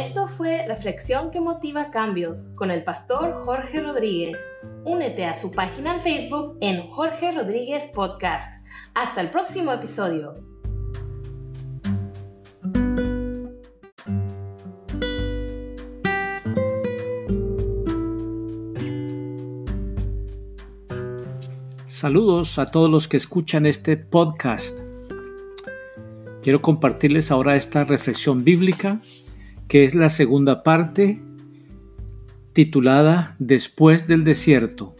[0.00, 4.40] Esto fue Reflexión que motiva cambios con el pastor Jorge Rodríguez.
[4.82, 8.64] Únete a su página en Facebook en Jorge Rodríguez Podcast.
[8.94, 10.36] Hasta el próximo episodio.
[21.86, 24.78] Saludos a todos los que escuchan este podcast.
[26.42, 29.02] Quiero compartirles ahora esta reflexión bíblica
[29.70, 31.22] que es la segunda parte
[32.52, 34.96] titulada Después del desierto.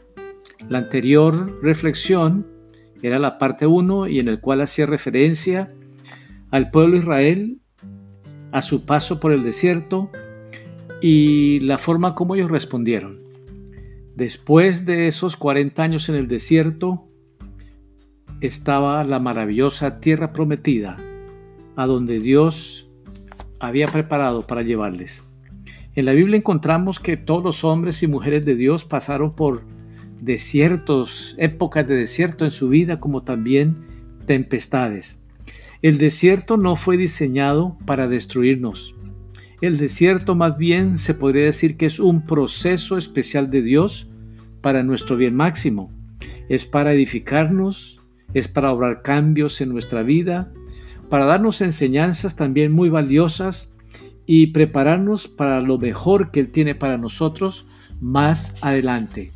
[0.68, 2.46] La anterior reflexión
[3.02, 5.74] era la parte 1 y en el cual hacía referencia
[6.52, 7.58] al pueblo Israel,
[8.52, 10.08] a su paso por el desierto
[11.02, 13.18] y la forma como ellos respondieron.
[14.14, 17.08] Después de esos 40 años en el desierto,
[18.40, 20.96] estaba la maravillosa tierra prometida,
[21.74, 22.89] a donde Dios
[23.60, 25.22] había preparado para llevarles.
[25.94, 29.62] En la Biblia encontramos que todos los hombres y mujeres de Dios pasaron por
[30.20, 33.76] desiertos, épocas de desierto en su vida, como también
[34.26, 35.20] tempestades.
[35.82, 38.94] El desierto no fue diseñado para destruirnos.
[39.60, 44.08] El desierto más bien se podría decir que es un proceso especial de Dios
[44.60, 45.90] para nuestro bien máximo.
[46.48, 48.00] Es para edificarnos,
[48.32, 50.52] es para obrar cambios en nuestra vida,
[51.10, 53.70] para darnos enseñanzas también muy valiosas
[54.26, 57.66] y prepararnos para lo mejor que Él tiene para nosotros
[58.00, 59.32] más adelante.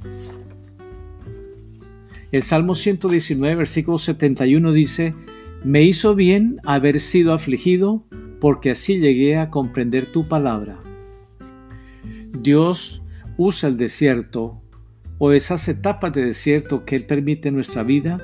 [2.31, 5.15] El Salmo 119, versículo 71 dice,
[5.65, 8.05] Me hizo bien haber sido afligido,
[8.41, 10.79] porque así llegué a comprender tu palabra.
[12.41, 13.03] Dios
[13.37, 14.61] usa el desierto
[15.19, 18.19] o esas etapas de desierto que Él permite en nuestra vida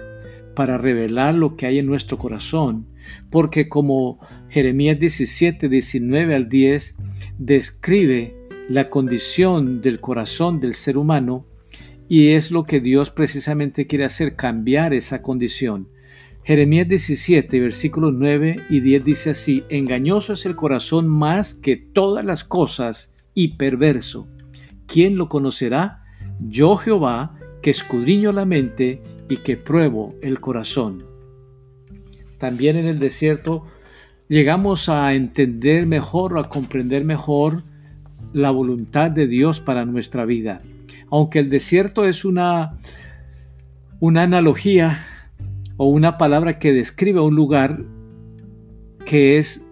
[0.54, 2.86] para revelar lo que hay en nuestro corazón,
[3.30, 6.96] porque como Jeremías 17, 19 al 10
[7.38, 8.36] describe
[8.68, 11.46] la condición del corazón del ser humano
[12.08, 15.88] y es lo que Dios precisamente quiere hacer, cambiar esa condición.
[16.42, 22.24] Jeremías 17, versículos 9 y 10 dice así, engañoso es el corazón más que todas
[22.24, 24.26] las cosas y perverso.
[24.86, 26.02] ¿Quién lo conocerá?
[26.40, 31.09] Yo Jehová, que escudriño la mente y que pruebo el corazón.
[32.40, 33.66] También en el desierto
[34.28, 37.62] llegamos a entender mejor a comprender mejor
[38.32, 40.58] la voluntad de Dios para nuestra vida.
[41.10, 42.78] Aunque el desierto es una,
[44.00, 45.04] una analogía
[45.76, 47.82] o una palabra que describe un lugar
[49.04, 49.66] que es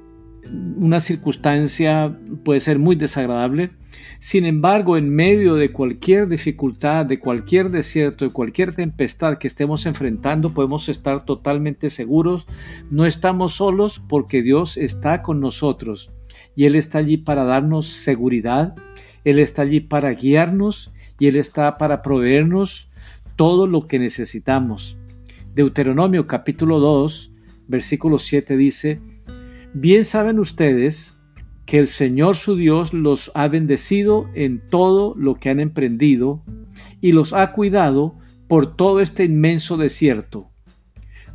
[0.77, 3.71] una circunstancia, puede ser muy desagradable,
[4.21, 9.87] sin embargo, en medio de cualquier dificultad, de cualquier desierto, de cualquier tempestad que estemos
[9.87, 12.47] enfrentando, podemos estar totalmente seguros.
[12.91, 16.11] No estamos solos porque Dios está con nosotros
[16.57, 18.75] y Él está allí para darnos seguridad,
[19.25, 22.91] Él está allí para guiarnos y Él está para proveernos
[23.37, 24.99] todo lo que necesitamos.
[25.55, 27.33] Deuteronomio capítulo 2,
[27.69, 29.01] versículo 7 dice,
[29.75, 31.18] Bien saben ustedes
[31.69, 36.43] que el Señor su Dios los ha bendecido en todo lo que han emprendido
[37.03, 38.15] y los ha cuidado
[38.49, 40.49] por todo este inmenso desierto.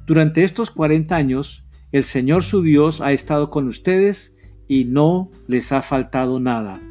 [0.07, 4.35] Durante estos 40 años, el Señor su Dios ha estado con ustedes
[4.67, 6.81] y no les ha faltado nada.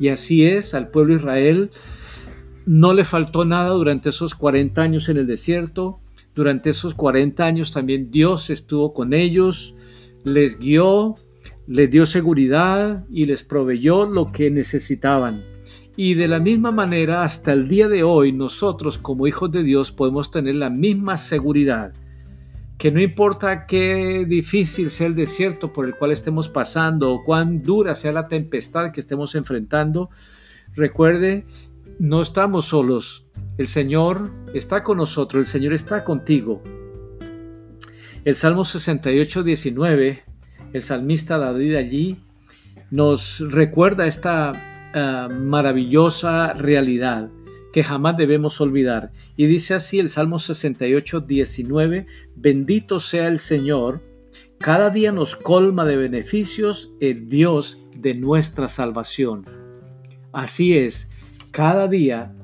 [0.00, 1.72] Y así es, al pueblo Israel
[2.64, 6.00] no le faltó nada durante esos 40 años en el desierto.
[6.34, 9.74] Durante esos 40 años también Dios estuvo con ellos,
[10.24, 11.16] les guió,
[11.66, 15.44] les dio seguridad y les proveyó lo que necesitaban.
[15.96, 19.92] Y de la misma manera, hasta el día de hoy, nosotros como hijos de Dios
[19.92, 21.92] podemos tener la misma seguridad,
[22.78, 27.62] que no importa qué difícil sea el desierto por el cual estemos pasando o cuán
[27.62, 30.10] dura sea la tempestad que estemos enfrentando,
[30.74, 31.46] recuerde,
[31.98, 33.26] no estamos solos.
[33.56, 36.62] El Señor está con nosotros, el Señor está contigo.
[38.24, 40.35] El Salmo 68, 19
[40.76, 42.16] el salmista David allí
[42.90, 44.52] nos recuerda esta
[44.94, 47.30] eh, maravillosa realidad
[47.72, 49.10] que jamás debemos olvidar.
[49.36, 52.06] Y dice así el Salmo 68, 19,
[52.36, 54.02] bendito sea el Señor,
[54.58, 59.44] cada día nos colma de beneficios el Dios de nuestra salvación.
[60.32, 61.10] Así es,
[61.50, 62.34] cada día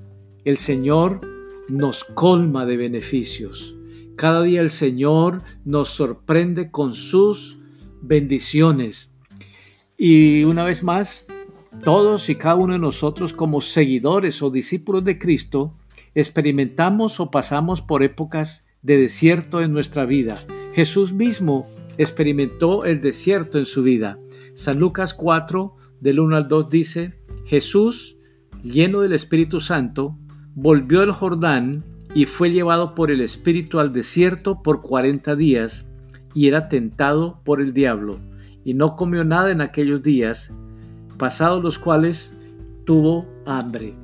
[0.45, 1.21] el Señor
[1.69, 3.75] nos colma de beneficios.
[4.17, 7.62] Cada día el Señor nos sorprende con sus
[8.03, 9.11] bendiciones.
[9.97, 11.27] Y una vez más,
[11.85, 15.75] todos y cada uno de nosotros como seguidores o discípulos de Cristo
[16.15, 20.35] experimentamos o pasamos por épocas de desierto en nuestra vida.
[20.75, 21.67] Jesús mismo
[21.97, 24.19] experimentó el desierto en su vida.
[24.55, 27.15] San Lucas 4, del 1 al 2 dice,
[27.47, 28.19] Jesús,
[28.63, 30.19] lleno del Espíritu Santo,
[30.55, 31.85] volvió al Jordán
[32.15, 35.89] y fue llevado por el Espíritu al desierto por cuarenta días
[36.35, 38.19] y era tentado por el diablo
[38.65, 40.53] y no comió nada en aquellos días,
[41.19, 42.37] pasados los cuales
[42.85, 43.95] tuvo hambre.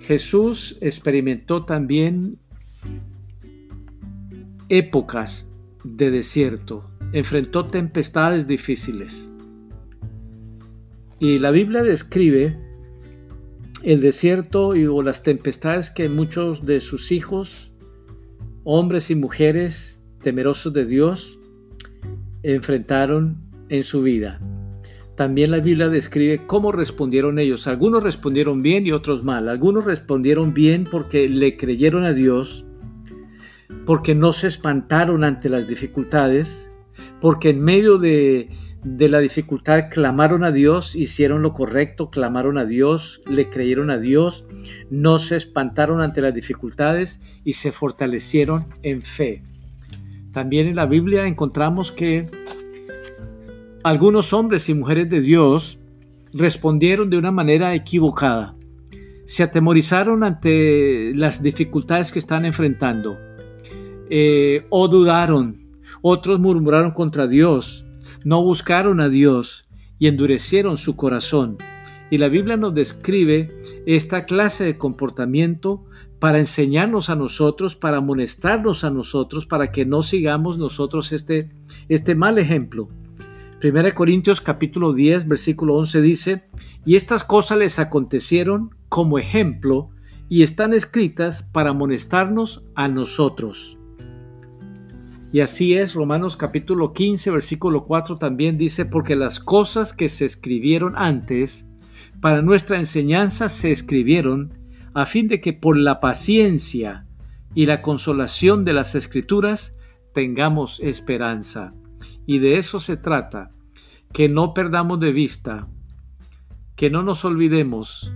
[0.00, 2.38] Jesús experimentó también
[4.68, 5.50] épocas
[5.84, 9.30] de desierto, enfrentó tempestades difíciles.
[11.18, 12.58] Y la Biblia describe
[13.82, 17.72] el desierto y, las tempestades que muchos de sus hijos,
[18.64, 21.38] hombres y mujeres temerosos de Dios,
[22.42, 23.36] enfrentaron
[23.68, 24.40] en su vida.
[25.16, 27.66] También la Biblia describe cómo respondieron ellos.
[27.66, 29.48] Algunos respondieron bien y otros mal.
[29.48, 32.64] Algunos respondieron bien porque le creyeron a Dios,
[33.84, 36.72] porque no se espantaron ante las dificultades,
[37.20, 38.48] porque en medio de,
[38.84, 44.46] la dificultad clamaron a Dios, hicieron lo correcto, clamaron a Dios, le creyeron a Dios,
[44.90, 49.42] no se espantaron ante las dificultades y se fortalecieron en fe.
[50.32, 52.26] También en la Biblia encontramos que
[53.84, 55.78] algunos hombres y mujeres de Dios
[56.32, 58.56] respondieron de una manera equivocada.
[59.26, 63.18] Se atemorizaron ante las dificultades que están enfrentando
[64.10, 65.56] eh, o dudaron.
[66.00, 67.84] Otros murmuraron contra Dios
[68.24, 69.64] no buscaron a Dios
[69.98, 71.58] y endurecieron su corazón.
[72.10, 73.50] Y la Biblia nos describe
[73.86, 75.84] esta clase de comportamiento
[76.22, 81.50] para enseñarnos a nosotros, para amonestarnos a nosotros, para que no sigamos nosotros este,
[81.88, 82.88] este mal ejemplo.
[83.60, 86.44] 1 Corintios capítulo 10, versículo 11 dice,
[86.84, 89.90] y estas cosas les acontecieron como ejemplo
[90.28, 93.76] y están escritas para amonestarnos a nosotros.
[95.32, 100.24] Y así es, Romanos capítulo 15, versículo 4 también dice, porque las cosas que se
[100.24, 101.66] escribieron antes,
[102.20, 104.61] para nuestra enseñanza se escribieron,
[104.94, 107.06] a fin de que por la paciencia
[107.54, 109.76] y la consolación de las escrituras
[110.14, 111.74] tengamos esperanza.
[112.26, 113.50] Y de eso se trata,
[114.12, 115.68] que no perdamos de vista,
[116.76, 118.12] que no nos olvidemos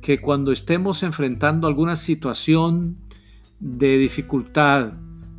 [0.00, 2.98] que cuando estemos enfrentando alguna situación
[3.58, 4.92] de dificultad,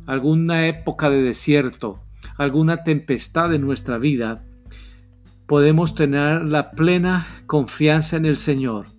[0.06, 2.00] alguna época de desierto,
[2.36, 4.44] alguna tempestad en nuestra vida,
[5.46, 8.95] podemos tener la plena confianza en el Señor.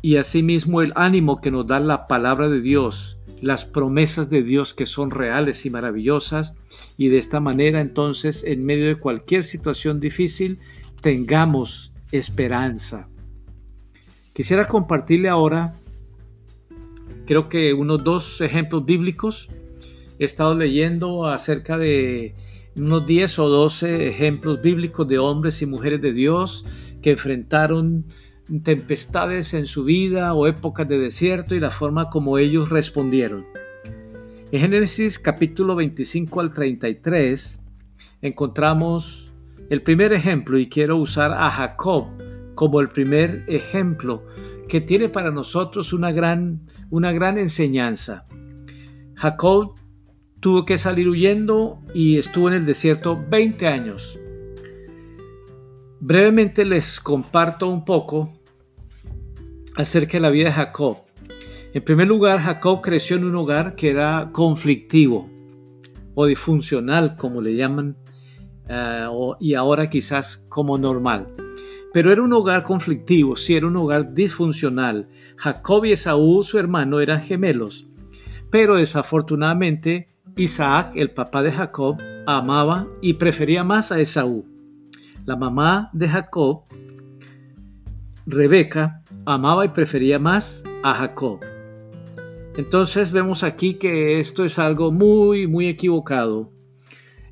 [0.00, 4.74] Y asimismo el ánimo que nos da la palabra de Dios, las promesas de Dios
[4.74, 6.54] que son reales y maravillosas.
[6.96, 10.58] Y de esta manera entonces en medio de cualquier situación difícil
[11.00, 13.08] tengamos esperanza.
[14.32, 15.74] Quisiera compartirle ahora
[17.28, 19.50] creo que unos dos ejemplos bíblicos.
[20.18, 22.34] He estado leyendo acerca de
[22.74, 26.64] unos 10 o 12 ejemplos bíblicos de hombres y mujeres de Dios
[27.02, 28.06] que enfrentaron
[28.62, 33.44] tempestades en su vida o épocas de desierto y la forma como ellos respondieron.
[34.50, 37.60] En Génesis capítulo 25 al 33
[38.22, 39.34] encontramos
[39.68, 42.06] el primer ejemplo y quiero usar a Jacob
[42.54, 44.24] como el primer ejemplo
[44.68, 48.26] que tiene para nosotros una gran, una gran enseñanza.
[49.14, 49.74] Jacob
[50.40, 54.18] tuvo que salir huyendo y estuvo en el desierto 20 años.
[56.00, 58.37] Brevemente les comparto un poco
[59.78, 60.98] acerca de la vida de Jacob.
[61.72, 65.30] En primer lugar, Jacob creció en un hogar que era conflictivo
[66.14, 67.96] o disfuncional, como le llaman,
[68.68, 69.06] eh,
[69.38, 71.28] y ahora quizás como normal.
[71.92, 75.08] Pero era un hogar conflictivo, sí, era un hogar disfuncional.
[75.36, 77.86] Jacob y Esaú, su hermano, eran gemelos.
[78.50, 84.44] Pero desafortunadamente, Isaac, el papá de Jacob, amaba y prefería más a Esaú.
[85.24, 86.64] La mamá de Jacob,
[88.26, 88.97] Rebeca,
[89.32, 91.40] amaba y prefería más a Jacob.
[92.56, 96.50] Entonces vemos aquí que esto es algo muy, muy equivocado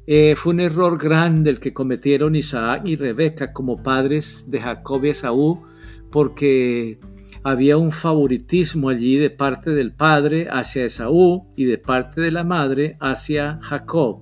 [0.08, 5.04] eh, fue un error grande el que cometieron Isaac y Rebeca como padres de Jacob
[5.04, 5.64] y Esaú,
[6.12, 7.00] porque
[7.42, 12.44] había un favoritismo allí de parte del padre hacia Esaú y de parte de la
[12.44, 14.20] madre hacia Jacob.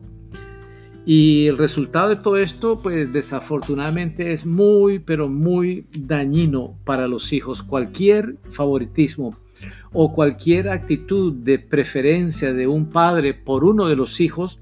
[1.06, 7.32] Y el resultado de todo esto, pues desafortunadamente es muy, pero muy dañino para los
[7.32, 7.62] hijos.
[7.62, 9.36] Cualquier favoritismo
[9.92, 14.60] o cualquier actitud de preferencia de un padre por uno de los hijos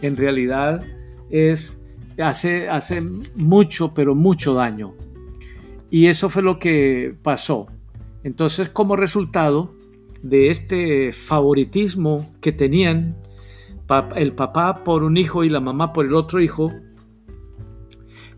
[0.00, 0.82] en realidad
[1.28, 1.80] es,
[2.22, 3.02] hace, hace
[3.34, 4.94] mucho, pero mucho daño.
[5.90, 7.66] Y eso fue lo que pasó.
[8.22, 9.74] Entonces, como resultado
[10.22, 13.16] de este favoritismo que tenían
[14.16, 16.72] el papá por un hijo y la mamá por el otro hijo,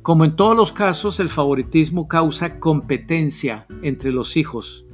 [0.03, 4.85] Como en todos los casos, el favoritismo causa competencia entre los hijos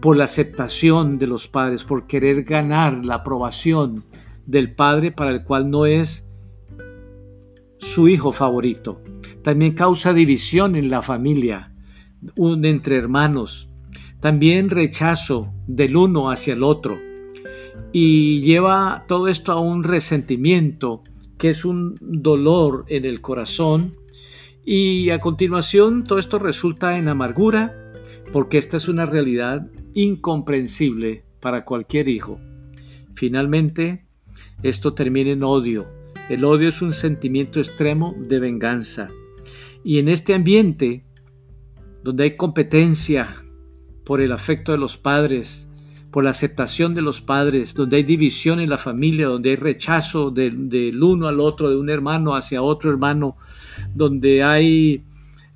[0.00, 4.04] por la aceptación de los padres, por querer ganar la aprobación
[4.46, 6.28] del padre para el cual no es
[7.78, 9.00] su hijo favorito.
[9.42, 11.72] También causa división en la familia,
[12.36, 13.68] entre hermanos.
[14.20, 17.07] También rechazo del uno hacia el otro.
[17.92, 21.02] Y lleva todo esto a un resentimiento,
[21.38, 23.94] que es un dolor en el corazón.
[24.64, 27.92] Y a continuación todo esto resulta en amargura,
[28.32, 32.38] porque esta es una realidad incomprensible para cualquier hijo.
[33.14, 34.04] Finalmente,
[34.62, 35.86] esto termina en odio.
[36.28, 39.08] El odio es un sentimiento extremo de venganza.
[39.82, 41.04] Y en este ambiente,
[42.02, 43.34] donde hay competencia
[44.04, 45.67] por el afecto de los padres,
[46.10, 50.30] por la aceptación de los padres, donde hay división en la familia, donde hay rechazo
[50.30, 53.36] del, uno al otro, de un hermano hacia otro hermano,
[53.94, 55.04] donde hay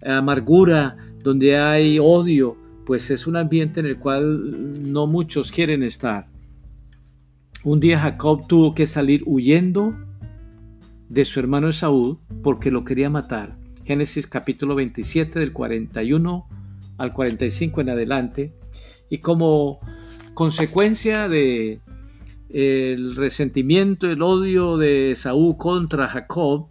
[0.05, 6.27] amargura, donde hay odio, pues es un ambiente en el cual no muchos quieren estar.
[7.65, 9.95] Un día Jacob tuvo que salir huyendo
[11.09, 13.57] de su hermano Esaú porque lo quería matar.
[13.85, 16.47] Génesis capítulo 27 del 41
[16.99, 18.53] al 45 en adelante.
[19.09, 19.81] Y como
[20.35, 21.81] consecuencia de
[22.51, 26.69] el resentimiento, el odio de Esaú contra Jacob,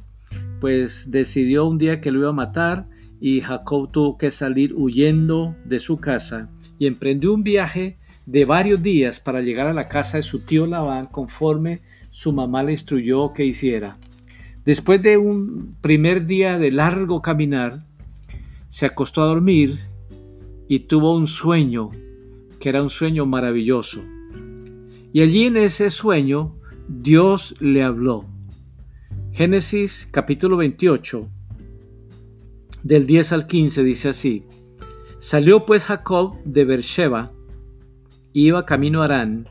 [0.59, 2.87] pues decidió un día que lo iba a matar
[3.19, 8.81] y Jacob tuvo que salir huyendo de su casa y emprendió un viaje de varios
[8.81, 13.33] días para llegar a la casa de su tío Labán conforme su mamá le instruyó
[13.33, 13.97] que hiciera.
[14.65, 17.83] Después de un primer día de largo caminar,
[18.67, 19.79] se acostó a dormir
[20.67, 21.89] y tuvo un sueño
[22.61, 24.01] que era un sueño maravilloso.
[25.11, 26.55] Y allí en ese sueño
[26.87, 28.25] Dios le habló.
[29.33, 31.27] Génesis capítulo 28
[32.83, 34.45] del 10 al 15 dice así,
[35.17, 37.31] Salió pues Jacob de Beersheba,
[38.33, 39.47] iba camino a Arán,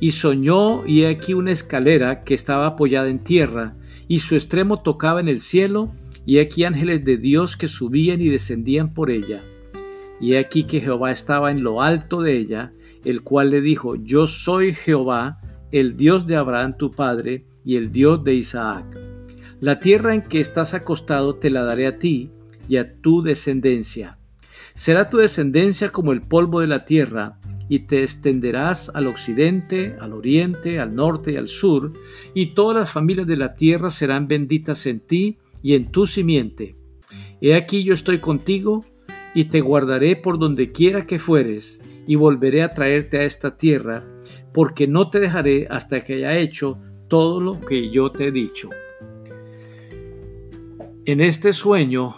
[0.00, 3.76] y soñó y he aquí una escalera que estaba apoyada en tierra,
[4.08, 5.90] y su extremo tocaba en el cielo,
[6.26, 9.42] y aquí ángeles de Dios que subían y descendían por ella.
[10.20, 12.72] Y he aquí que Jehová estaba en lo alto de ella,
[13.04, 15.40] el cual le dijo, Yo soy Jehová,
[15.72, 18.84] el Dios de Abraham tu padre, y el Dios de Isaac.
[19.60, 22.30] La tierra en que estás acostado te la daré a ti,
[22.68, 24.18] y a tu descendencia.
[24.74, 30.12] Será tu descendencia como el polvo de la tierra, y te extenderás al occidente, al
[30.12, 31.92] oriente, al norte y al sur,
[32.34, 36.76] y todas las familias de la tierra serán benditas en ti y en tu simiente.
[37.40, 38.84] He aquí yo estoy contigo,
[39.34, 44.04] y te guardaré por donde quiera que fueres, y volveré a traerte a esta tierra,
[44.52, 48.70] porque no te dejaré hasta que haya hecho todo lo que yo te he dicho.
[51.06, 52.14] En este sueño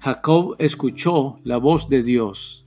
[0.00, 2.66] Jacob escuchó la voz de Dios,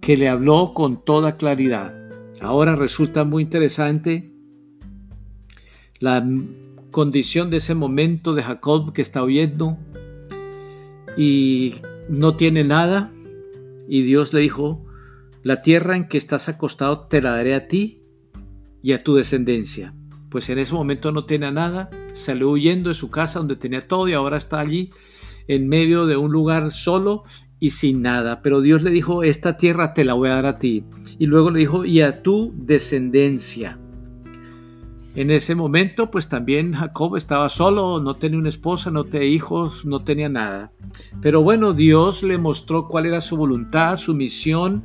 [0.00, 1.94] que le habló con toda claridad.
[2.40, 4.32] Ahora resulta muy interesante
[5.98, 6.26] la
[6.90, 9.76] condición de ese momento de Jacob que está oyendo
[11.16, 11.74] y
[12.08, 13.12] no tiene nada.
[13.88, 14.84] Y Dios le dijo,
[15.42, 18.02] la tierra en que estás acostado te la daré a ti
[18.82, 19.94] y a tu descendencia.
[20.30, 24.08] Pues en ese momento no tiene nada, salió huyendo de su casa donde tenía todo
[24.08, 24.90] y ahora está allí
[25.46, 27.24] en medio de un lugar solo
[27.60, 28.42] y sin nada.
[28.42, 30.84] Pero Dios le dijo, esta tierra te la voy a dar a ti.
[31.18, 33.78] Y luego le dijo, y a tu descendencia.
[35.14, 39.86] En ese momento, pues también Jacob estaba solo, no tenía una esposa, no tenía hijos,
[39.86, 40.72] no tenía nada.
[41.22, 44.82] Pero bueno, Dios le mostró cuál era su voluntad, su misión.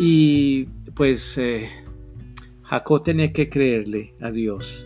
[0.00, 0.64] Y
[0.94, 1.68] pues eh,
[2.64, 4.84] Jacob tenía que creerle a Dios.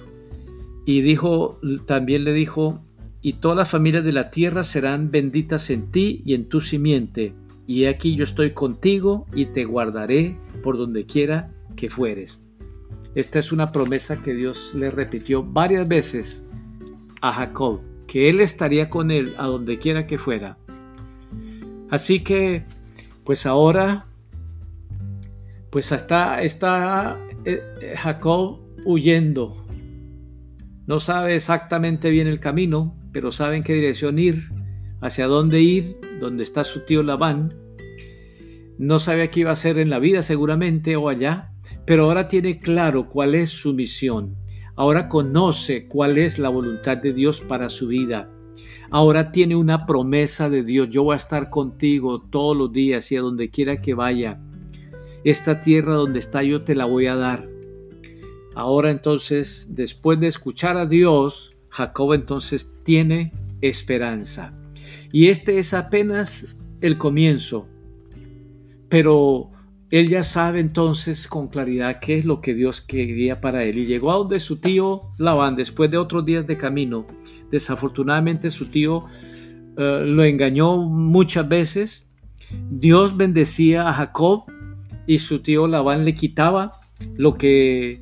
[0.84, 2.84] Y dijo, también le dijo,
[3.22, 7.34] y todas las familias de la tierra serán benditas en ti y en tu simiente.
[7.66, 12.41] Y aquí yo estoy contigo y te guardaré por donde quiera que fueres.
[13.14, 16.48] Esta es una promesa que Dios le repitió varias veces
[17.20, 20.56] a Jacob, que él estaría con él a donde quiera que fuera.
[21.90, 22.64] Así que,
[23.24, 24.06] pues ahora,
[25.70, 29.62] pues hasta está eh, Jacob huyendo.
[30.86, 34.48] No sabe exactamente bien el camino, pero sabe en qué dirección ir,
[35.02, 37.52] hacia dónde ir, donde está su tío Labán.
[38.78, 41.51] No sabe qué iba a hacer en la vida seguramente o allá,
[41.84, 44.36] pero ahora tiene claro cuál es su misión.
[44.74, 48.30] Ahora conoce cuál es la voluntad de Dios para su vida.
[48.90, 50.88] Ahora tiene una promesa de Dios.
[50.90, 54.40] Yo voy a estar contigo todos los días y a donde quiera que vaya.
[55.24, 57.48] Esta tierra donde está yo te la voy a dar.
[58.54, 64.54] Ahora entonces, después de escuchar a Dios, Jacob entonces tiene esperanza.
[65.10, 67.66] Y este es apenas el comienzo.
[68.88, 69.51] Pero
[69.92, 73.76] él ya sabe entonces con claridad qué es lo que Dios quería para él.
[73.76, 77.06] Y llegó a donde su tío Labán, después de otros días de camino.
[77.50, 79.04] Desafortunadamente su tío
[79.76, 82.08] eh, lo engañó muchas veces.
[82.70, 84.44] Dios bendecía a Jacob
[85.06, 86.70] y su tío Labán le quitaba
[87.14, 88.00] lo que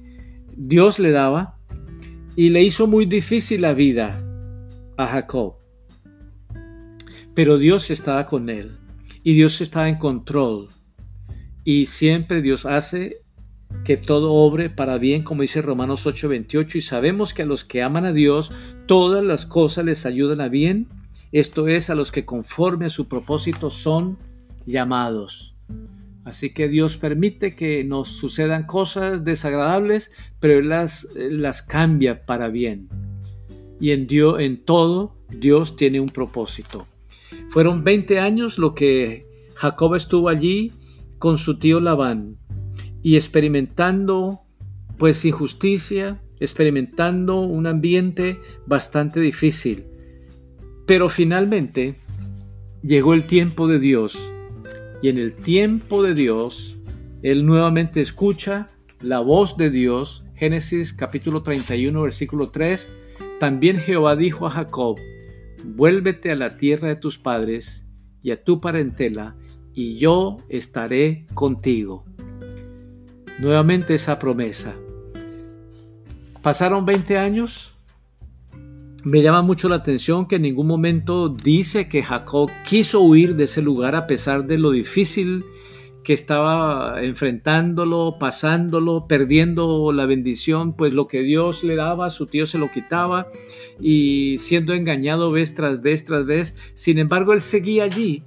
[0.56, 1.56] Dios le daba
[2.36, 4.16] y le hizo muy difícil la vida
[4.96, 5.54] a Jacob.
[7.34, 8.76] Pero Dios estaba con él
[9.24, 10.68] y Dios estaba en control.
[11.64, 13.22] Y siempre Dios hace
[13.84, 17.82] que todo obre para bien, como dice Romanos 8:28, y sabemos que a los que
[17.82, 18.52] aman a Dios,
[18.86, 20.88] todas las cosas les ayudan a bien,
[21.32, 24.18] esto es, a los que conforme a su propósito son
[24.66, 25.54] llamados.
[26.24, 32.48] Así que Dios permite que nos sucedan cosas desagradables, pero Él las, las cambia para
[32.48, 32.88] bien.
[33.80, 36.86] Y en, Dios, en todo Dios tiene un propósito.
[37.48, 40.72] Fueron 20 años lo que Jacob estuvo allí
[41.20, 42.38] con su tío Labán
[43.02, 44.40] y experimentando
[44.98, 49.84] pues injusticia, experimentando un ambiente bastante difícil.
[50.86, 51.94] Pero finalmente
[52.82, 54.18] llegó el tiempo de Dios
[55.02, 56.78] y en el tiempo de Dios,
[57.22, 58.68] él nuevamente escucha
[59.00, 60.24] la voz de Dios.
[60.36, 62.96] Génesis capítulo 31, versículo 3.
[63.38, 64.96] También Jehová dijo a Jacob,
[65.64, 67.86] vuélvete a la tierra de tus padres
[68.22, 69.36] y a tu parentela,
[69.74, 72.04] y yo estaré contigo.
[73.38, 74.74] Nuevamente esa promesa.
[76.42, 77.70] Pasaron 20 años
[79.04, 83.44] me llama mucho la atención que en ningún momento dice que Jacob quiso huir de
[83.44, 85.44] ese lugar a pesar de lo difícil
[86.04, 92.46] que estaba enfrentándolo, pasándolo, perdiendo la bendición, pues lo que Dios le daba, su tío
[92.46, 93.28] se lo quitaba
[93.80, 96.54] y siendo engañado vez tras vez tras vez.
[96.74, 98.22] Sin embargo, él seguía allí.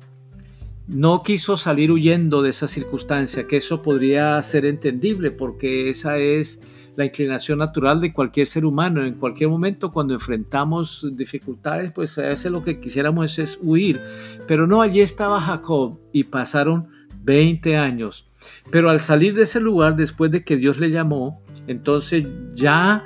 [0.87, 6.61] No quiso salir huyendo de esa circunstancia, que eso podría ser entendible porque esa es
[6.95, 9.05] la inclinación natural de cualquier ser humano.
[9.05, 14.01] En cualquier momento cuando enfrentamos dificultades, pues a veces lo que quisiéramos es huir.
[14.47, 16.89] Pero no, allí estaba Jacob y pasaron
[17.23, 18.29] 20 años.
[18.69, 23.05] Pero al salir de ese lugar, después de que Dios le llamó, entonces ya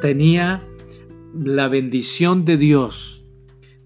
[0.00, 0.64] tenía
[1.34, 3.24] la bendición de Dios,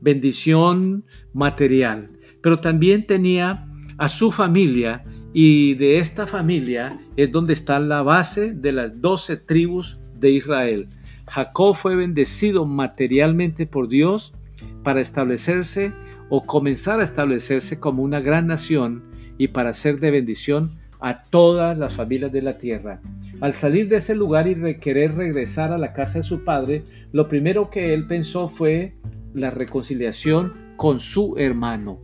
[0.01, 2.11] bendición material,
[2.45, 5.03] pero también tenía a su familia
[5.33, 10.87] y de esta familia es donde está la base de las doce tribus de Israel.
[11.27, 14.35] Jacob fue bendecido materialmente por Dios
[14.83, 15.95] para establecerse
[16.29, 19.05] o comenzar a establecerse como una gran nación
[19.39, 23.01] y para ser de bendición a todas las familias de la tierra.
[23.41, 27.27] Al salir de ese lugar y querer regresar a la casa de su padre, lo
[27.27, 28.93] primero que él pensó fue
[29.33, 32.01] la reconciliación con su hermano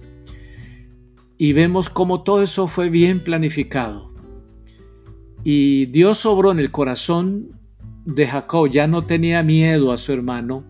[1.41, 4.13] y vemos cómo todo eso fue bien planificado.
[5.43, 7.59] Y Dios obró en el corazón
[8.05, 10.65] de Jacob, ya no tenía miedo a su hermano,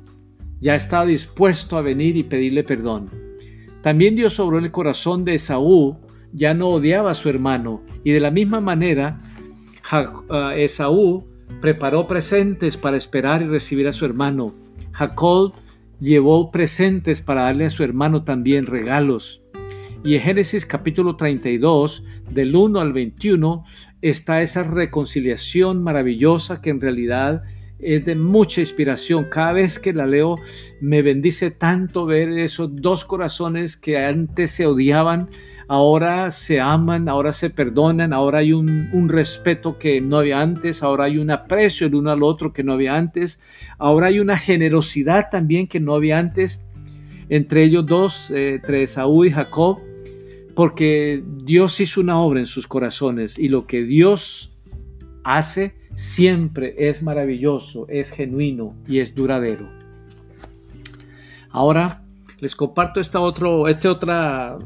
[0.60, 3.10] ya estaba dispuesto a venir y pedirle perdón.
[3.82, 5.98] También Dios obró en el corazón de Esaú,
[6.32, 9.20] ya no odiaba a su hermano, y de la misma manera
[9.90, 11.26] ah, Esaú
[11.60, 14.52] preparó presentes para esperar y recibir a su hermano.
[14.92, 15.52] Jacob
[15.98, 19.42] llevó presentes para darle a su hermano también regalos.
[20.02, 23.64] Y en Génesis capítulo 32, del 1 al 21,
[24.00, 27.42] está esa reconciliación maravillosa que en realidad
[27.78, 29.26] es de mucha inspiración.
[29.30, 30.38] Cada vez que la leo
[30.80, 35.28] me bendice tanto ver esos dos corazones que antes se odiaban,
[35.68, 41.04] ahora se aman, ahora se perdonan, ahora hay un, respeto que no había antes, ahora
[41.04, 43.38] hay un aprecio el uno al otro que no había antes,
[43.76, 46.62] ahora hay una generosidad también que no había antes
[47.28, 49.89] entre ellos dos, eh, entre Saúl y Jacob
[50.60, 54.52] porque Dios hizo una obra en sus corazones y lo que Dios
[55.24, 59.70] hace siempre es maravilloso, es genuino y es duradero.
[61.48, 62.04] Ahora
[62.40, 64.58] les comparto este otro, este otro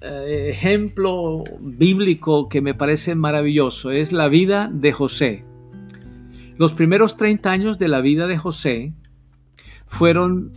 [0.00, 3.90] eh, ejemplo bíblico que me parece maravilloso.
[3.90, 5.44] Es la vida de José.
[6.56, 8.94] Los primeros 30 años de la vida de José
[9.86, 10.54] fueron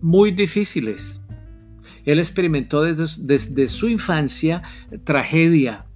[0.00, 1.19] muy difíciles
[2.04, 4.62] él experimentó desde, su infancia
[5.04, 5.86] tragedia,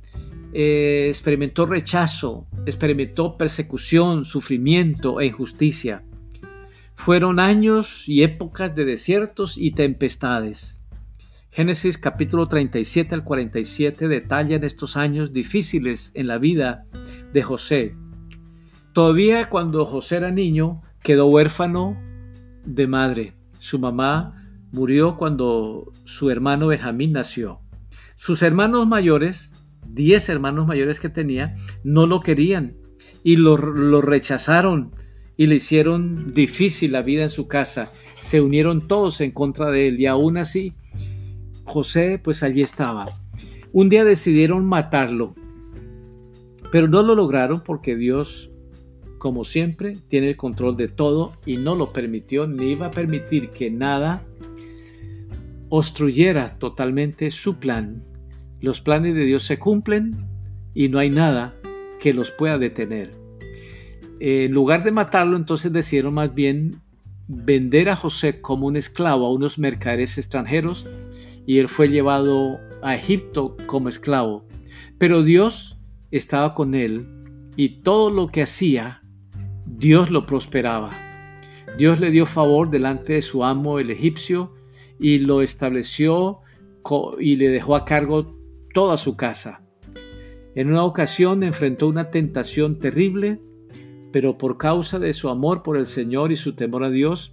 [0.52, 6.04] eh, experimentó rechazo, experimentó persecución, sufrimiento e injusticia.
[6.94, 10.80] Fueron años y épocas de desiertos y tempestades.
[11.50, 16.84] Génesis capítulo 37 al 47 detallan estos años difíciles en la vida
[17.32, 17.94] de José.
[18.92, 21.96] Todavía cuando José era niño, quedó huérfano
[22.64, 23.34] de madre.
[23.58, 24.43] Su mamá
[24.74, 27.60] murió cuando su hermano Benjamín nació.
[28.16, 29.52] Sus hermanos mayores,
[29.86, 32.76] diez hermanos mayores que tenía, no lo querían
[33.22, 34.92] y lo, lo rechazaron
[35.36, 37.92] y le hicieron difícil la vida en su casa.
[38.18, 40.74] Se unieron todos en contra de él y aún así
[41.64, 43.06] José pues allí estaba.
[43.72, 45.34] Un día decidieron matarlo,
[46.72, 48.50] pero no lo lograron porque Dios,
[49.18, 53.50] como siempre, tiene el control de todo y no lo permitió ni iba a permitir
[53.50, 54.24] que nada
[55.76, 58.04] obstruyera totalmente su plan.
[58.60, 60.26] Los planes de Dios se cumplen
[60.74, 61.54] y no hay nada
[62.00, 63.24] que los pueda detener
[64.20, 66.80] en lugar de matarlo, entonces decidieron más bien
[67.26, 70.86] vender a José como un esclavo a unos mercaderes extranjeros
[71.46, 74.46] y él fue llevado a Egipto como esclavo.
[74.98, 75.78] Pero Dios
[76.10, 77.06] estaba con él
[77.56, 79.02] y todo lo que hacía,
[79.66, 80.90] Dios lo prosperaba.
[81.76, 84.54] Dios le dio favor delante de su amo el egipcio
[84.98, 86.40] y lo estableció
[87.18, 88.36] y le dejó a cargo
[88.72, 89.62] toda su casa.
[90.54, 93.40] En una ocasión enfrentó una tentación terrible
[94.14, 97.32] pero por causa de su amor por el Señor y su temor a Dios,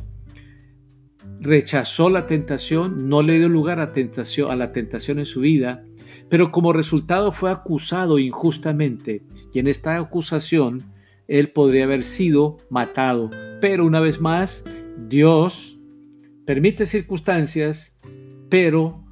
[1.40, 5.86] rechazó la tentación, no le dio lugar a, tentación, a la tentación en su vida,
[6.28, 9.22] pero como resultado fue acusado injustamente
[9.54, 10.82] y en esta acusación
[11.28, 13.30] él podría haber sido matado.
[13.62, 14.66] Pero una vez más,
[15.08, 15.78] Dios
[16.46, 17.98] permite circunstancias,
[18.50, 19.04] pero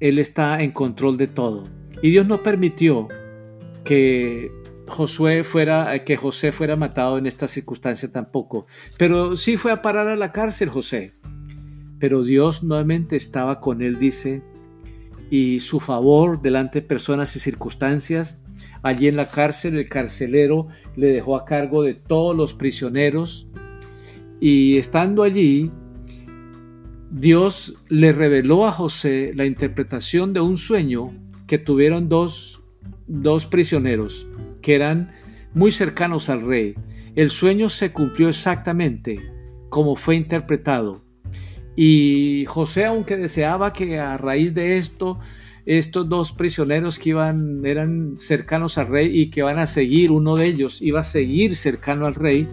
[0.00, 1.64] Él está en control de todo.
[2.02, 3.08] Y Dios no permitió
[3.84, 4.50] que
[4.86, 8.66] Josué fuera, que José fuera matado en esta circunstancia tampoco.
[8.98, 11.14] Pero sí fue a parar a la cárcel José.
[11.98, 14.42] Pero Dios nuevamente estaba con él, dice,
[15.30, 18.38] y su favor delante de personas y circunstancias.
[18.82, 23.48] Allí en la cárcel el carcelero le dejó a cargo de todos los prisioneros.
[24.40, 25.72] Y estando allí,
[27.10, 31.10] Dios le reveló a José la interpretación de un sueño
[31.46, 32.62] que tuvieron dos,
[33.06, 34.26] dos prisioneros
[34.60, 35.12] que eran
[35.54, 36.74] muy cercanos al rey.
[37.14, 39.20] El sueño se cumplió exactamente
[39.68, 41.02] como fue interpretado.
[41.76, 45.18] Y José, aunque deseaba que a raíz de esto,
[45.66, 47.10] estos dos prisioneros que
[47.64, 51.54] eran cercanos al rey y que van a seguir, uno de ellos iba a seguir
[51.54, 52.48] cercano al rey,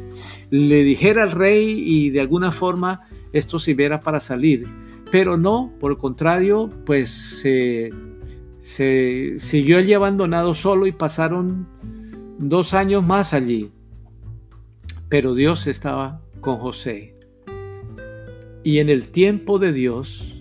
[0.50, 3.02] le dijera al rey y de alguna forma
[3.34, 4.68] esto sirviera para salir.
[5.12, 7.92] Pero no, por el contrario, pues se,
[8.60, 11.68] se siguió allí abandonado solo y pasaron
[12.40, 13.72] dos años más allí.
[15.10, 17.16] Pero Dios estaba con José.
[18.64, 20.34] Y en el tiempo de Dios,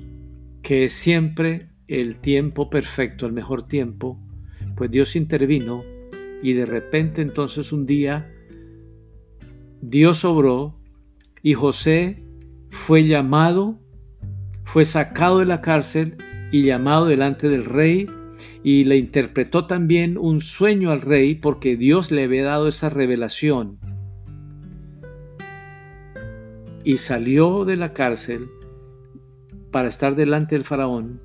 [0.63, 4.19] que es siempre el tiempo perfecto, el mejor tiempo,
[4.77, 5.85] pues Dios intervino
[6.43, 8.33] y de repente entonces un día
[9.81, 10.79] Dios obró
[11.43, 12.23] y José
[12.73, 13.79] fue llamado,
[14.65, 16.17] fue sacado de la cárcel
[16.51, 18.07] y llamado delante del rey
[18.65, 23.79] y le interpretó también un sueño al rey porque Dios le había dado esa revelación.
[26.83, 28.49] Y salió de la cárcel
[29.71, 31.21] para estar delante del faraón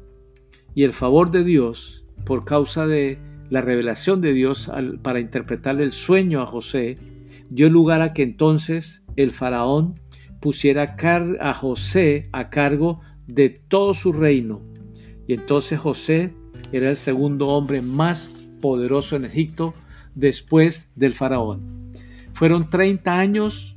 [0.75, 4.69] y el favor de Dios por causa de la revelación de Dios
[5.01, 6.95] para interpretar el sueño a José
[7.49, 9.95] dio lugar a que entonces el faraón
[10.39, 10.95] pusiera
[11.39, 14.61] a José a cargo de todo su reino.
[15.27, 16.33] Y entonces José
[16.71, 19.73] era el segundo hombre más poderoso en Egipto
[20.15, 21.93] después del faraón.
[22.33, 23.75] Fueron 30 años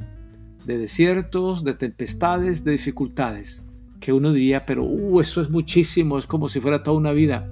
[0.64, 3.66] de desiertos, de tempestades, de dificultades,
[4.00, 7.50] que uno diría, pero uh, eso es muchísimo, es como si fuera toda una vida.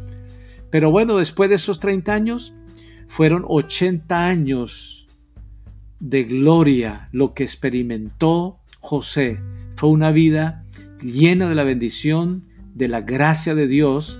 [0.70, 2.54] Pero bueno, después de esos 30 años,
[3.08, 5.06] fueron 80 años
[5.98, 9.40] de gloria lo que experimentó José.
[9.76, 10.64] Fue una vida
[11.02, 14.18] llena de la bendición, de la gracia de Dios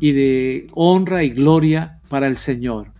[0.00, 2.92] y de honra y gloria para el Señor.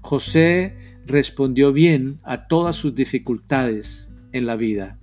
[0.00, 0.76] José
[1.06, 4.98] respondió bien a todas sus dificultades en la vida.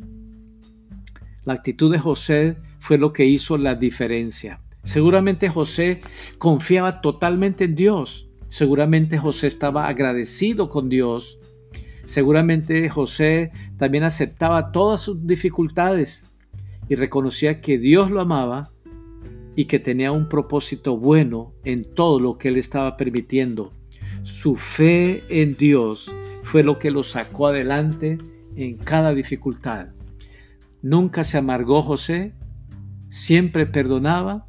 [1.45, 4.61] La actitud de José fue lo que hizo la diferencia.
[4.83, 6.01] Seguramente José
[6.37, 8.29] confiaba totalmente en Dios.
[8.49, 11.39] Seguramente José estaba agradecido con Dios.
[12.05, 16.29] Seguramente José también aceptaba todas sus dificultades
[16.89, 18.69] y reconocía que Dios lo amaba
[19.55, 23.71] y que tenía un propósito bueno en todo lo que él estaba permitiendo.
[24.23, 26.13] Su fe en Dios
[26.43, 28.17] fue lo que lo sacó adelante
[28.55, 29.89] en cada dificultad.
[30.81, 32.33] Nunca se amargó José,
[33.09, 34.47] siempre perdonaba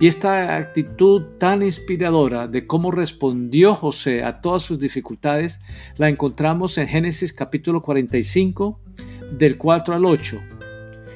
[0.00, 5.60] y esta actitud tan inspiradora de cómo respondió José a todas sus dificultades
[5.98, 8.80] la encontramos en Génesis capítulo 45
[9.38, 10.40] del 4 al 8.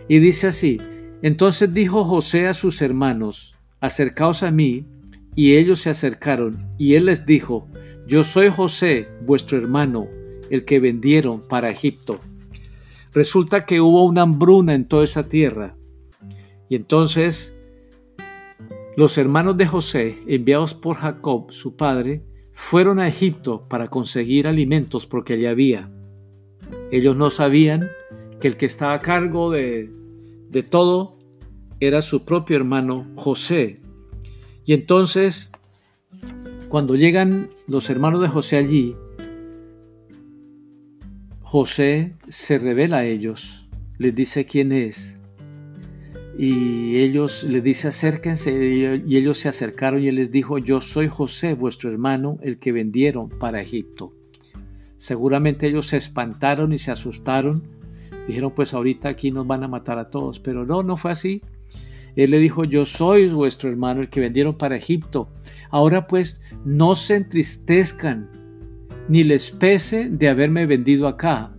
[0.07, 0.79] Y dice así,
[1.23, 4.87] Entonces dijo José a sus hermanos, acercaos a mí,
[5.35, 7.66] y ellos se acercaron, y él les dijo,
[8.07, 10.09] yo soy José, vuestro hermano,
[10.51, 12.20] el que vendieron para Egipto.
[13.14, 15.75] Resulta que hubo una hambruna en toda esa tierra.
[16.68, 17.54] Y entonces
[18.96, 25.07] los hermanos de José, enviados por Jacob, su padre, fueron a Egipto para conseguir alimentos
[25.07, 25.90] porque allí había.
[26.92, 27.88] Ellos no sabían
[28.40, 29.90] que el que estaba a cargo de,
[30.48, 31.18] de todo
[31.80, 33.80] era su propio hermano José.
[34.64, 35.50] Y entonces,
[36.68, 38.96] cuando llegan los hermanos de José allí,
[41.42, 45.18] José se revela a ellos, les dice quién es.
[46.37, 51.09] Y ellos les dice acérquense y ellos se acercaron y él les dijo, yo soy
[51.09, 54.12] José, vuestro hermano, el que vendieron para Egipto.
[54.97, 57.62] Seguramente ellos se espantaron y se asustaron.
[58.27, 60.40] Dijeron, pues ahorita aquí nos van a matar a todos.
[60.40, 61.42] Pero no, no fue así.
[62.16, 65.29] Él le dijo, yo soy vuestro hermano, el que vendieron para Egipto.
[65.70, 68.31] Ahora pues, no se entristezcan,
[69.09, 71.53] ni les pese de haberme vendido acá,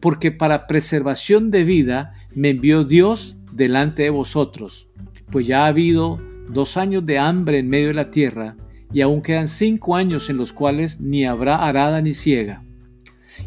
[0.00, 4.88] porque para preservación de vida me envió Dios delante de vosotros,
[5.30, 6.18] pues ya ha habido
[6.48, 8.56] dos años de hambre en medio de la tierra,
[8.90, 12.64] y aún quedan cinco años en los cuales ni habrá arada ni ciega.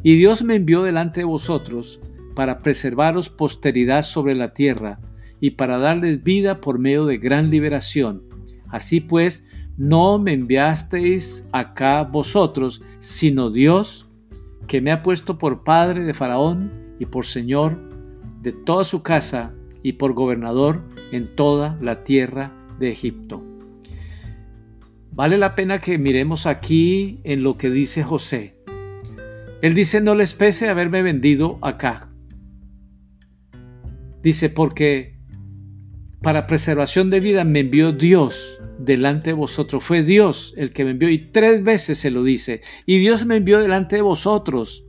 [0.04, 2.00] Y Dios me envió delante de vosotros
[2.36, 5.00] para preservaros posteridad sobre la tierra,
[5.40, 8.22] y para darles vida por medio de gran liberación.
[8.70, 9.48] Así pues,
[9.78, 14.08] no me enviasteis acá vosotros, sino Dios,
[14.68, 17.80] que me ha puesto por padre de Faraón y por señor
[18.44, 23.44] de toda su casa y por gobernador en toda la tierra de Egipto.
[25.12, 28.56] Vale la pena que miremos aquí en lo que dice José.
[29.62, 32.10] Él dice, no les pese haberme vendido acá.
[34.24, 35.20] Dice, porque
[36.22, 39.84] para preservación de vida me envió Dios delante de vosotros.
[39.84, 42.62] Fue Dios el que me envió y tres veces se lo dice.
[42.86, 44.86] Y Dios me envió delante de vosotros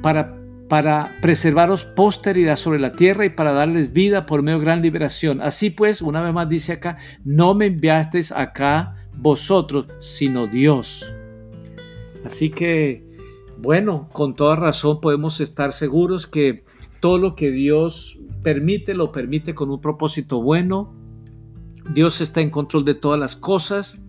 [0.00, 0.37] para,
[0.68, 5.40] para preservaros posteridad sobre la tierra y para darles vida por medio de gran liberación.
[5.40, 11.06] Así pues, una vez más dice acá, no me enviasteis acá vosotros, sino Dios.
[12.24, 13.06] Así que,
[13.56, 16.64] bueno, con toda razón podemos estar seguros que
[17.00, 20.94] todo lo que Dios permite, lo permite con un propósito bueno.
[21.94, 24.00] Dios está en control de todas las cosas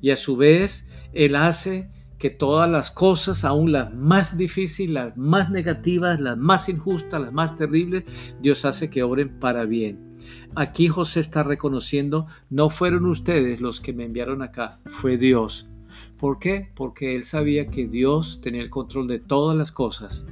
[0.00, 1.88] y a su vez Él hace
[2.20, 7.32] que todas las cosas, aún las más difíciles, las más negativas, las más injustas, las
[7.32, 8.04] más terribles,
[8.40, 10.16] Dios hace que obren para bien.
[10.54, 15.68] Aquí José está reconociendo, no fueron ustedes los que me enviaron acá, fue Dios.
[16.16, 16.70] ¿Por qué?
[16.76, 20.26] Porque él sabía que Dios tenía el control de todas las cosas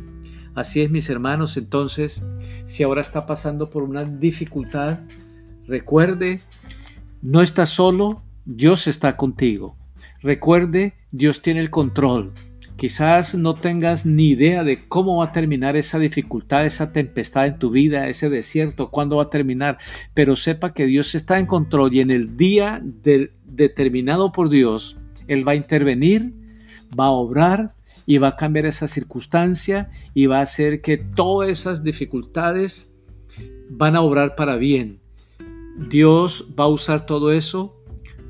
[0.59, 2.25] Así es, mis hermanos, entonces,
[2.67, 4.99] si ahora está pasando por una dificultad,
[5.69, 6.41] recuerde,
[7.23, 9.77] no estás solo, Dios está contigo.
[10.21, 12.33] Recuerde, Dios tiene el control.
[12.77, 17.59] Quizás no tengas ni idea de cómo va a terminar esa dificultad, esa tempestad en
[17.59, 19.79] tu vida, ese desierto, cuándo va a terminar,
[20.15, 22.81] pero sepa que Dios está en control y en el día
[23.45, 26.35] determinado por Dios, Él va a intervenir,
[26.99, 27.75] va a obrar
[28.07, 32.93] y va a cambiar esa circunstancia y va a hacer que todas esas dificultades
[33.69, 35.01] van a obrar para bien.
[35.77, 37.78] Dios va a usar todo eso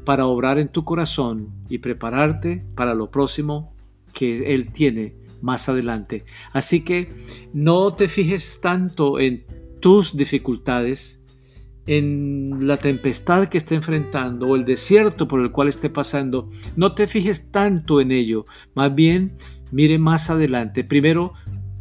[0.08, 3.76] para obrar en tu corazón y prepararte para lo próximo
[4.14, 6.24] que Él tiene más adelante.
[6.54, 7.12] Así que
[7.52, 9.44] no te fijes tanto en
[9.80, 11.22] tus dificultades,
[11.84, 16.48] en la tempestad que esté enfrentando o el desierto por el cual esté pasando.
[16.74, 18.46] No te fijes tanto en ello.
[18.74, 19.36] Más bien,
[19.70, 20.82] Mire más adelante.
[20.82, 21.34] Primero,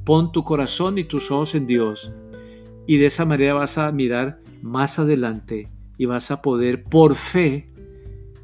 [0.03, 2.11] pon tu corazón y tus ojos en Dios.
[2.85, 7.71] Y de esa manera vas a mirar más adelante y vas a poder por fe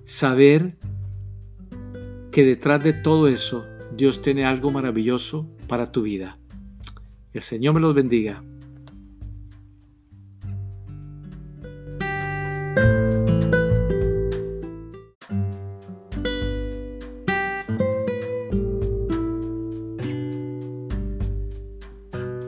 [0.06, 0.76] saber
[2.32, 6.38] que detrás de todo eso Dios tiene algo maravilloso para tu vida.
[7.32, 8.44] El Señor me los bendiga.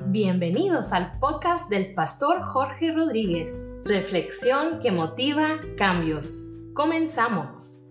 [0.08, 3.74] Bienvenidos al podcast del pastor Jorge Rodríguez.
[3.86, 6.55] Reflexión que motiva cambios.
[6.76, 7.90] Comenzamos.